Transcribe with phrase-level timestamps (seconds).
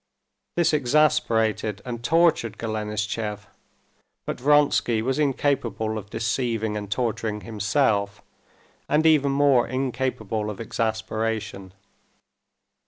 [0.55, 3.45] This exasperated and tortured Golenishtchev,
[4.25, 8.23] but Vronsky was incapable of deceiving and torturing himself,
[8.89, 11.73] and even more incapable of exasperation.